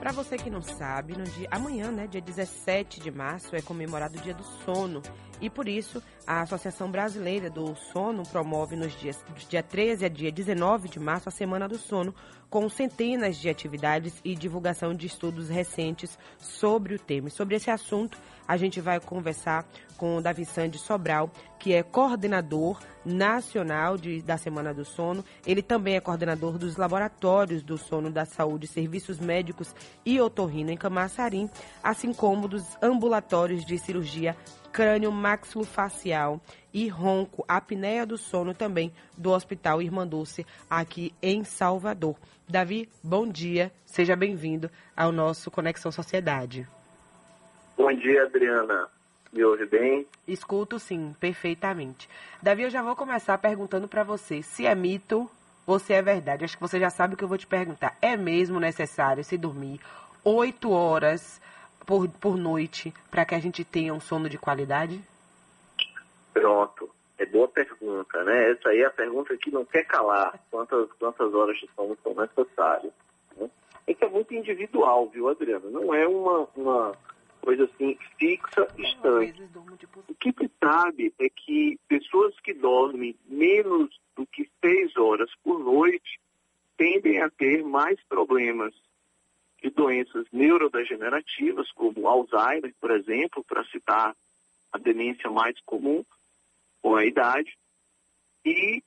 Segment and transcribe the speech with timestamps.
[0.00, 4.18] Para você que não sabe, no dia amanhã, né, dia 17 de março, é comemorado
[4.18, 5.02] o Dia do Sono.
[5.40, 10.30] E por isso, a Associação Brasileira do Sono promove nos dias dia 13 a dia
[10.30, 12.14] 19 de março a Semana do Sono,
[12.50, 17.28] com centenas de atividades e divulgação de estudos recentes sobre o tema.
[17.28, 19.64] E sobre esse assunto, a gente vai conversar
[19.96, 25.24] com o Davi Sandi Sobral, que é coordenador nacional de, da Semana do Sono.
[25.46, 30.76] Ele também é coordenador dos laboratórios do sono da saúde, serviços médicos e otorrino em
[30.76, 31.48] Camaçarim,
[31.82, 34.36] assim como dos ambulatórios de cirurgia
[34.72, 36.40] crânio maxilofacial
[36.72, 42.16] e ronco, apneia do sono também do Hospital Irmã Dulce, aqui em Salvador.
[42.48, 46.66] Davi, bom dia, seja bem-vindo ao nosso Conexão Sociedade.
[47.76, 48.88] Bom dia, Adriana.
[49.32, 50.06] Me ouve bem?
[50.26, 52.08] Escuto sim, perfeitamente.
[52.42, 55.30] Davi, eu já vou começar perguntando para você se é mito
[55.66, 56.44] ou se é verdade.
[56.44, 57.96] Acho que você já sabe o que eu vou te perguntar.
[58.02, 59.80] É mesmo necessário se dormir
[60.24, 61.40] oito horas
[61.86, 65.00] por, por noite para que a gente tenha um sono de qualidade?
[66.32, 66.90] Pronto.
[67.18, 68.52] É boa pergunta, né?
[68.52, 70.40] Essa aí é a pergunta que não quer calar.
[70.50, 72.92] Quantas, quantas horas de sono são necessárias?
[73.36, 73.50] Né?
[73.86, 75.68] É que é muito individual, viu, Adriana?
[75.68, 76.96] Não é uma, uma
[77.42, 79.42] coisa assim fixa, distante.
[80.08, 85.58] O que se sabe é que pessoas que dormem menos do que seis horas por
[85.58, 86.20] noite
[86.76, 88.72] tendem a ter mais problemas
[89.62, 94.16] de doenças neurodegenerativas, como Alzheimer, por exemplo, para citar
[94.72, 96.04] a demência mais comum
[96.80, 97.56] com a idade,
[98.44, 98.82] e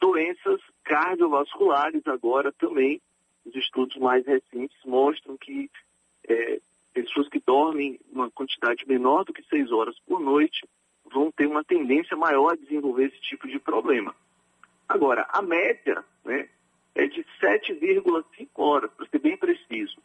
[0.00, 3.00] doenças cardiovasculares agora também.
[3.44, 5.68] Os estudos mais recentes mostram que
[6.28, 6.60] é,
[6.94, 10.64] pessoas que dormem uma quantidade menor do que seis horas por noite
[11.12, 14.14] vão ter uma tendência maior a desenvolver esse tipo de problema.
[14.88, 16.48] Agora, a média né,
[16.94, 19.96] é de 7,5 horas, para ser bem preciso.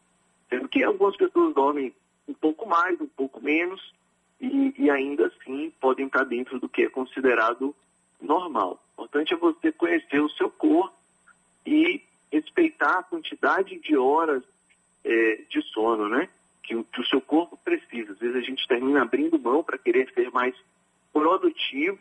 [0.98, 1.94] Algumas pessoas dormem
[2.28, 3.94] um pouco mais, um pouco menos,
[4.42, 7.76] e, e ainda assim podem estar dentro do que é considerado
[8.20, 8.83] normal.
[8.98, 10.98] O importante é você conhecer o seu corpo
[11.64, 12.02] e
[12.32, 14.42] respeitar a quantidade de horas
[15.04, 16.27] é, de sono, né?
[16.64, 18.14] que que o seu corpo precisa.
[18.14, 20.55] Às vezes a gente termina abrindo mão para querer ser mais
[21.14, 22.00] produtivo,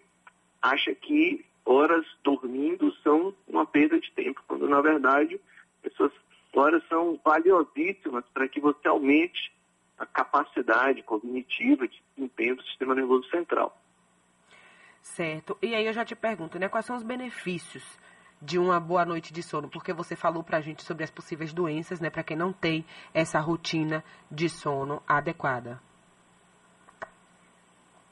[0.62, 5.38] acha que horas dormindo são uma perda de tempo, quando na verdade
[6.56, 9.52] horas são valiosíssimas para que você aumente
[9.98, 13.76] a capacidade cognitiva de desempenho do sistema nervoso central.
[15.00, 15.56] Certo.
[15.62, 17.84] E aí eu já te pergunto, né, quais são os benefícios
[18.40, 21.52] de uma boa noite de sono, porque você falou para a gente sobre as possíveis
[21.52, 22.84] doenças, né, para quem não tem
[23.14, 25.80] essa rotina de sono adequada.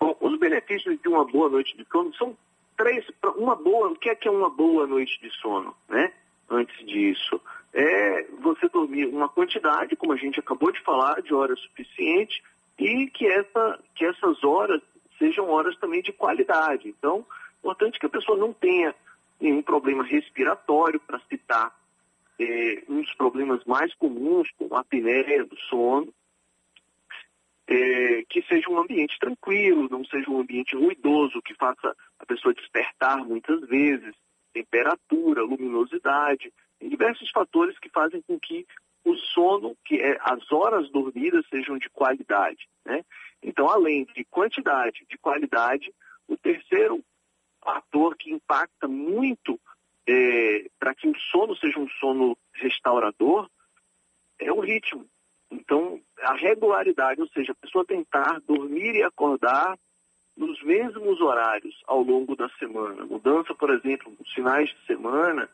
[0.00, 2.37] Bom, os benefícios de uma boa noite de sono são
[2.76, 3.05] três.
[3.37, 6.12] Uma boa, o que é que é uma boa noite de sono, né?
[6.49, 7.41] Antes disso,
[7.74, 12.42] é você dormir uma quantidade, como a gente acabou de falar, de horas suficiente
[12.78, 14.80] e que, essa, que essas horas
[15.18, 16.88] sejam horas também de qualidade.
[16.88, 17.26] Então,
[17.58, 18.94] importante que a pessoa não tenha
[19.40, 21.74] nenhum problema respiratório, para citar
[22.38, 26.12] é, um dos problemas mais comuns, como a apneia do sono,
[27.66, 32.54] é, que seja um ambiente tranquilo, não seja um ambiente ruidoso, que faça a pessoa
[32.54, 34.14] despertar muitas vezes,
[34.52, 36.52] temperatura, luminosidade,
[36.84, 38.66] tem diversos fatores que fazem com que
[39.04, 42.68] o sono, que é as horas dormidas, sejam de qualidade.
[42.84, 43.02] Né?
[43.42, 45.94] Então, além de quantidade, de qualidade,
[46.28, 47.02] o terceiro
[47.62, 49.58] fator que impacta muito
[50.06, 53.48] é, para que o sono seja um sono restaurador
[54.38, 55.06] é o ritmo.
[55.50, 59.78] Então, a regularidade, ou seja, a pessoa tentar dormir e acordar
[60.36, 63.06] nos mesmos horários ao longo da semana.
[63.06, 65.48] Mudança, por exemplo, nos finais de semana,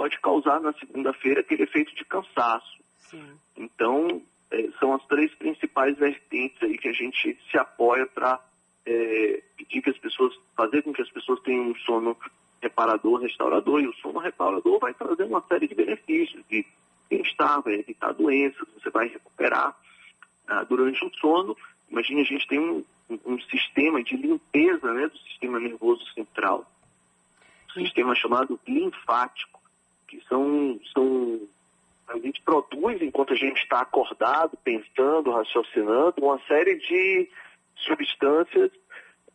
[0.00, 2.80] pode causar na segunda-feira aquele efeito de cansaço.
[2.96, 3.22] Sim.
[3.54, 8.40] Então, é, são as três principais vertentes aí que a gente se apoia para
[8.86, 12.16] é, pedir que as pessoas, fazer com que as pessoas tenham um sono
[12.62, 16.64] reparador, restaurador, e o sono reparador vai trazer uma série de benefícios, de
[17.10, 19.76] bem-estar, vai evitar doenças, você vai recuperar
[20.48, 21.54] ah, durante o sono.
[21.90, 22.82] Imagine, a gente tem um,
[23.26, 26.64] um, sistema de limpeza né, do sistema nervoso central,
[27.76, 29.59] um sistema chamado linfático,
[30.10, 31.40] que são, são
[32.08, 37.30] a gente produz enquanto a gente está acordado, pensando, raciocinando, uma série de
[37.76, 38.70] substâncias,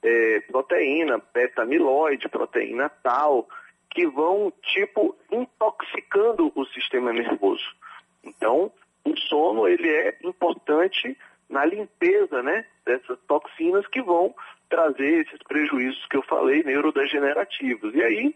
[0.03, 3.47] é, proteína, beta-amiloide, proteína tal,
[3.89, 7.65] que vão, tipo, intoxicando o sistema nervoso.
[8.21, 8.71] Então,
[9.05, 11.17] o sono, ele é importante
[11.49, 14.35] na limpeza, né, dessas toxinas que vão
[14.69, 17.95] trazer esses prejuízos que eu falei, neurodegenerativos.
[17.95, 18.35] E aí,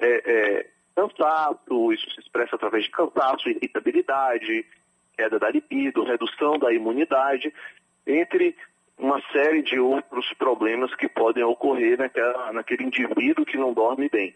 [0.00, 0.66] é, é,
[0.96, 4.64] cansaço, isso se expressa através de cansaço, irritabilidade,
[5.14, 7.52] queda da libido, redução da imunidade,
[8.06, 8.56] entre
[8.98, 14.34] uma série de outros problemas que podem ocorrer naquela, naquele indivíduo que não dorme bem.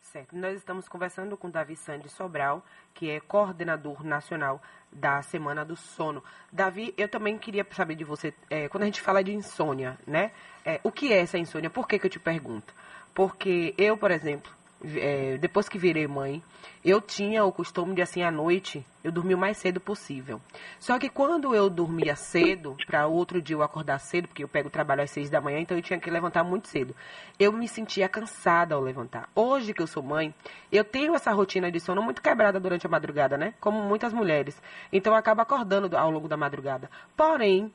[0.00, 0.36] Certo.
[0.36, 4.60] Nós estamos conversando com Davi Sandy Sobral, que é coordenador nacional
[4.90, 6.22] da Semana do Sono.
[6.50, 10.32] Davi, eu também queria saber de você, é, quando a gente fala de insônia, né?
[10.64, 11.70] É, o que é essa insônia?
[11.70, 12.74] Por que, que eu te pergunto?
[13.14, 14.52] Porque eu, por exemplo,
[14.84, 16.42] é, depois que virei mãe,
[16.84, 20.40] eu tinha o costume de, assim, à noite, eu dormir o mais cedo possível.
[20.80, 24.68] Só que quando eu dormia cedo, para outro dia eu acordar cedo, porque eu pego
[24.68, 26.94] o trabalho às seis da manhã, então eu tinha que levantar muito cedo.
[27.38, 29.28] Eu me sentia cansada ao levantar.
[29.34, 30.34] Hoje que eu sou mãe,
[30.70, 33.54] eu tenho essa rotina de sono muito quebrada durante a madrugada, né?
[33.60, 34.60] Como muitas mulheres.
[34.92, 36.90] Então eu acabo acordando ao longo da madrugada.
[37.16, 37.72] Porém,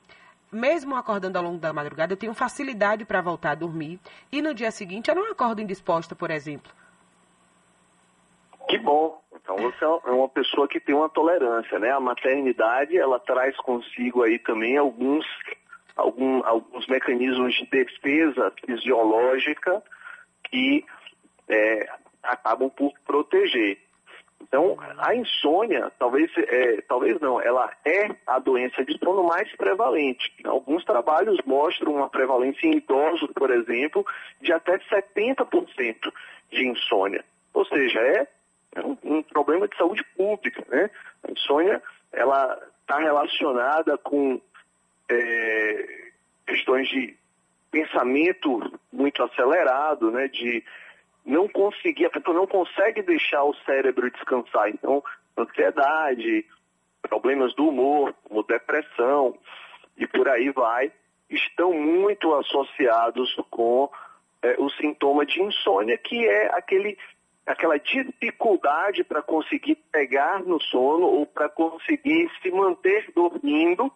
[0.51, 3.99] mesmo acordando ao longo da madrugada, eu tenho facilidade para voltar a dormir.
[4.31, 6.71] E no dia seguinte eu não acordo indisposta, por exemplo.
[8.87, 9.21] Bom.
[9.35, 11.91] Então você é uma pessoa que tem uma tolerância, né?
[11.91, 15.25] A maternidade ela traz consigo aí também alguns
[15.93, 19.83] algum, alguns mecanismos de defesa fisiológica
[20.45, 20.85] que
[21.49, 21.89] é,
[22.23, 23.77] acabam por proteger.
[24.41, 30.31] Então, a insônia, talvez, é, talvez não, ela é a doença de sono mais prevalente.
[30.45, 34.05] Alguns trabalhos mostram uma prevalência em idosos, por exemplo,
[34.39, 36.13] de até 70%
[36.51, 37.25] de insônia.
[37.53, 38.27] Ou seja, é é
[39.67, 40.89] problema de saúde pública, né?
[41.23, 41.81] A insônia,
[42.11, 44.41] ela está relacionada com
[45.09, 46.09] é,
[46.45, 47.15] questões de
[47.71, 50.27] pensamento muito acelerado, né?
[50.27, 50.63] De
[51.25, 54.69] não conseguir, a pessoa não consegue deixar o cérebro descansar.
[54.69, 55.03] Então,
[55.37, 56.45] ansiedade,
[57.01, 59.37] problemas do humor, como depressão
[59.97, 60.91] e por aí vai,
[61.29, 63.89] estão muito associados com
[64.41, 66.97] é, o sintoma de insônia, que é aquele
[67.47, 73.91] aquela dificuldade para conseguir pegar no sono ou para conseguir se manter dormindo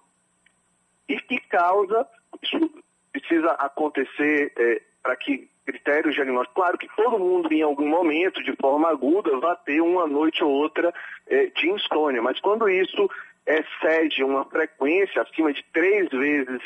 [1.08, 2.08] e que causa,
[2.42, 2.72] isso
[3.12, 8.56] precisa acontecer é, para que critérios diagnósticos, claro que todo mundo em algum momento, de
[8.56, 10.94] forma aguda, vai ter uma noite ou outra
[11.28, 13.10] é, de insônia, mas quando isso
[13.46, 16.62] excede uma frequência acima de três vezes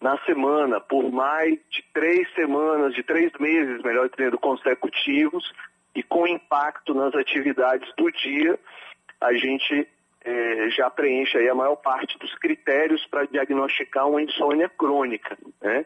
[0.00, 5.52] na semana, por mais de três semanas, de três meses, melhor dizendo, consecutivos,
[5.98, 8.56] e com impacto nas atividades do dia,
[9.20, 9.88] a gente
[10.24, 15.84] é, já preenche a maior parte dos critérios para diagnosticar uma insônia crônica, né?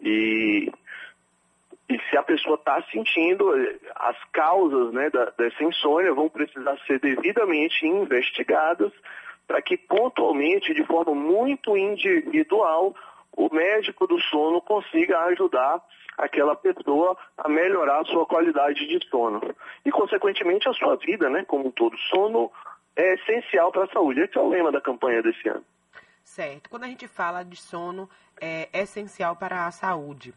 [0.00, 0.70] E,
[1.88, 3.50] e se a pessoa está sentindo,
[3.96, 8.92] as causas né, da, dessa insônia vão precisar ser devidamente investigadas
[9.44, 12.94] para que pontualmente, de forma muito individual,
[13.32, 15.82] o médico do sono consiga ajudar
[16.16, 19.40] aquela pessoa a melhorar a sua qualidade de sono.
[19.84, 21.96] E, consequentemente, a sua vida, né, como um todo.
[22.10, 22.50] Sono
[22.94, 24.20] é essencial para a saúde.
[24.20, 25.64] Esse é o lema da campanha desse ano.
[26.24, 26.68] Certo.
[26.70, 28.08] Quando a gente fala de sono,
[28.40, 30.34] é essencial para a saúde.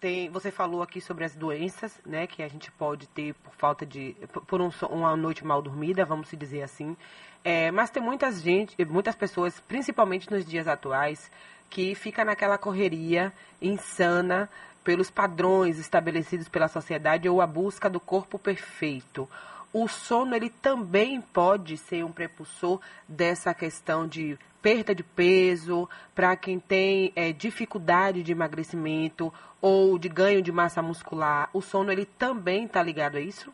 [0.00, 3.86] Tem, você falou aqui sobre as doenças, né, que a gente pode ter por falta
[3.86, 4.14] de,
[4.46, 6.94] por um, uma noite mal dormida, vamos dizer assim.
[7.42, 11.30] É, mas tem muitas gente, muitas pessoas, principalmente nos dias atuais,
[11.70, 14.48] que fica naquela correria insana
[14.84, 19.28] pelos padrões estabelecidos pela sociedade ou a busca do corpo perfeito.
[19.72, 26.36] O sono ele também pode ser um prepulsor dessa questão de perda de peso para
[26.36, 31.50] quem tem é, dificuldade de emagrecimento ou de ganho de massa muscular.
[31.52, 33.52] O sono ele também está ligado a isso?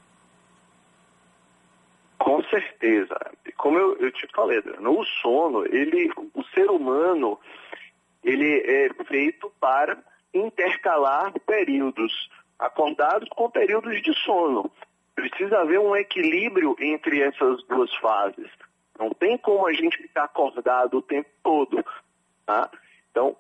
[2.19, 3.17] Com certeza.
[3.57, 7.41] Como eu, eu te falei, o sono, ele, o ser humano,
[8.23, 9.97] ele é feito para
[10.33, 12.13] intercalar períodos
[12.59, 14.71] acordados com períodos de sono.
[15.15, 18.51] Precisa haver um equilíbrio entre essas duas fases.
[18.99, 21.85] Não tem como a gente ficar acordado o tempo todo.
[22.45, 22.71] Tá?
[23.11, 23.37] Então,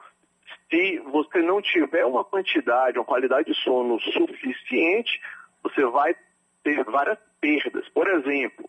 [0.70, 5.20] se você não tiver uma quantidade, uma qualidade de sono suficiente,
[5.62, 6.14] você vai
[6.62, 7.88] ter várias perdas.
[7.90, 8.68] Por exemplo,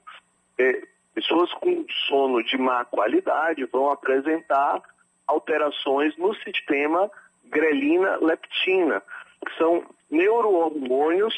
[0.58, 0.82] é,
[1.14, 4.82] pessoas com sono de má qualidade vão apresentar
[5.28, 7.10] alterações no sistema
[7.52, 9.04] grelina, leptina,
[9.46, 11.38] que são neurohormônios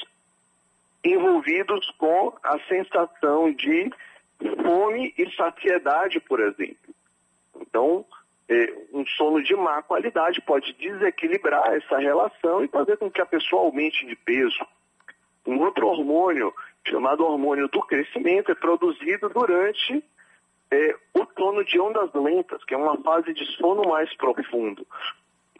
[1.03, 3.91] envolvidos com a sensação de
[4.63, 6.93] fome e saciedade, por exemplo.
[7.59, 8.05] Então,
[8.47, 13.25] é, um sono de má qualidade pode desequilibrar essa relação e fazer com que a
[13.25, 14.65] pessoa aumente de peso.
[15.45, 16.53] Um outro hormônio,
[16.87, 20.03] chamado hormônio do crescimento, é produzido durante
[20.71, 24.85] é, o sono de ondas lentas, que é uma fase de sono mais profundo.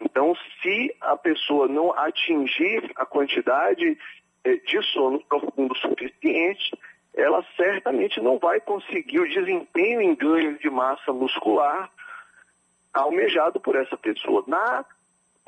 [0.03, 3.97] Então, se a pessoa não atingir a quantidade
[4.43, 6.77] eh, de sono profundo suficiente,
[7.13, 11.89] ela certamente não vai conseguir o desempenho em ganho de massa muscular
[12.93, 14.43] almejado por essa pessoa.
[14.45, 14.85] Na,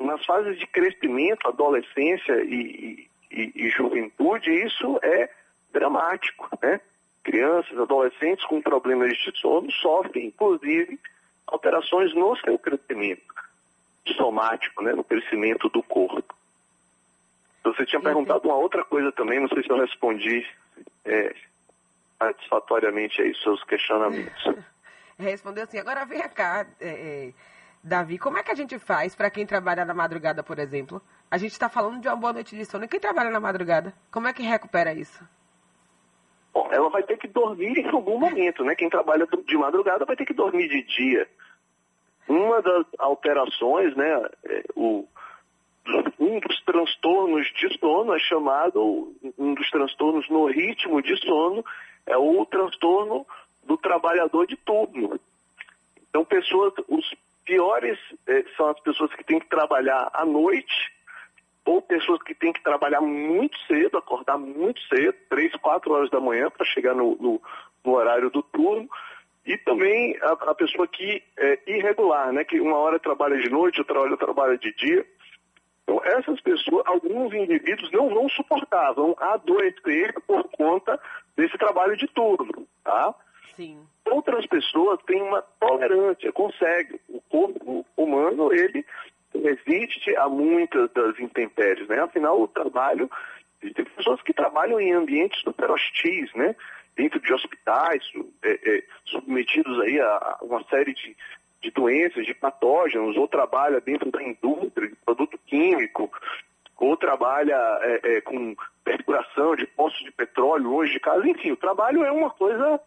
[0.00, 5.28] nas fases de crescimento, adolescência e, e, e juventude, isso é
[5.70, 6.80] dramático, né?
[7.22, 10.98] Crianças, adolescentes com problemas de sono sofrem, inclusive,
[11.46, 13.45] alterações no seu crescimento
[14.14, 16.34] somático, né, no crescimento do corpo.
[17.64, 20.46] Você tinha perguntado uma outra coisa também, não sei se eu respondi
[21.04, 21.34] é,
[22.18, 24.44] satisfatoriamente aí seus questionamentos.
[25.18, 27.32] Respondeu assim, agora vem cá, é, é,
[27.82, 31.00] Davi, como é que a gente faz para quem trabalha na madrugada, por exemplo?
[31.30, 32.84] A gente está falando de uma boa noite de sono.
[32.84, 35.24] E quem trabalha na madrugada, como é que recupera isso?
[36.52, 38.74] Bom, ela vai ter que dormir em algum momento, né?
[38.74, 41.28] Quem trabalha de madrugada vai ter que dormir de dia.
[42.28, 45.06] Uma das alterações, né, é, o,
[46.18, 51.64] um dos transtornos de sono é chamado, um dos transtornos no ritmo de sono,
[52.06, 53.26] é o transtorno
[53.64, 55.18] do trabalhador de turno.
[56.08, 57.14] Então, pessoas, os
[57.44, 60.92] piores eh, são as pessoas que têm que trabalhar à noite,
[61.64, 66.20] ou pessoas que têm que trabalhar muito cedo, acordar muito cedo, três, quatro horas da
[66.20, 67.42] manhã para chegar no, no,
[67.84, 68.88] no, horário do turno.
[69.46, 72.44] E também a, a pessoa que é irregular, né?
[72.44, 75.06] Que uma hora trabalha de noite, outra hora trabalha de dia.
[75.84, 81.00] Então, essas pessoas, alguns indivíduos não vão suportar, vão adoecer por conta
[81.36, 83.14] desse trabalho de turno, tá?
[83.54, 83.78] Sim.
[84.04, 86.98] Outras pessoas têm uma tolerância, conseguem.
[87.08, 88.84] O corpo humano, ele
[89.32, 92.00] resiste a muitas das intempéries, né?
[92.00, 93.08] Afinal, o trabalho,
[93.60, 96.54] tem pessoas que trabalham em ambientes super hostis, né?
[96.94, 98.02] Dentro de hospitais,
[98.42, 101.16] é, é, submetidos aí a uma série de
[101.66, 106.10] de doenças, de patógenos, ou trabalha dentro da indústria de produto químico,
[106.76, 111.26] ou trabalha é, é, com perfuração de poços de petróleo hoje de casa.
[111.28, 112.80] Enfim, o trabalho é uma coisa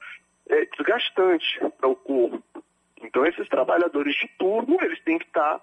[0.48, 2.44] é, desgastante para o corpo.
[3.02, 5.62] Então, esses trabalhadores de turno, eles têm que estar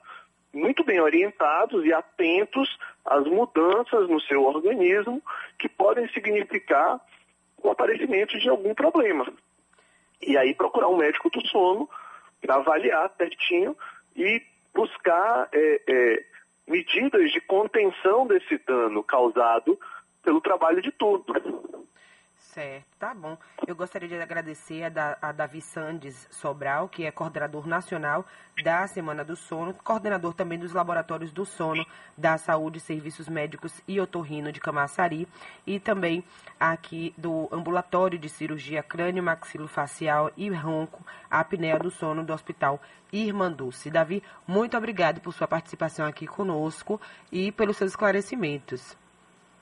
[0.57, 5.23] muito bem orientados e atentos às mudanças no seu organismo
[5.59, 7.01] que podem significar
[7.63, 9.27] o aparecimento de algum problema.
[10.21, 11.89] E aí procurar um médico do sono
[12.49, 13.77] avaliar certinho
[14.15, 14.41] e
[14.75, 16.25] buscar é, é,
[16.67, 19.79] medidas de contenção desse dano causado
[20.23, 21.25] pelo trabalho de turno.
[22.39, 23.37] Certo, tá bom.
[23.67, 28.25] Eu gostaria de agradecer a, da, a Davi Sandes Sobral, que é coordenador nacional
[28.63, 31.85] da Semana do Sono, coordenador também dos Laboratórios do Sono
[32.17, 35.29] da Saúde, Serviços Médicos e Otorrino de Camaçari,
[35.67, 36.25] e também
[36.59, 42.81] aqui do Ambulatório de Cirurgia Crânio Maxilofacial e Ronco, apneia do sono do Hospital
[43.13, 43.91] Irmanduce.
[43.91, 46.99] Davi, muito obrigado por sua participação aqui conosco
[47.31, 48.97] e pelos seus esclarecimentos.